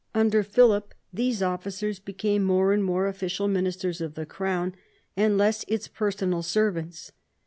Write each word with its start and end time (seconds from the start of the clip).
Under 0.15 0.41
Philip 0.41 0.95
these 1.13 1.43
officers 1.43 1.99
became 1.99 2.43
more 2.43 2.73
and 2.73 2.83
more 2.83 3.05
official 3.05 3.47
ministers 3.47 4.01
of 4.01 4.15
the 4.15 4.25
crown 4.25 4.73
and 5.15 5.37
less 5.37 5.63
its 5.67 5.87
personal 5.87 6.41
servants. 6.41 7.11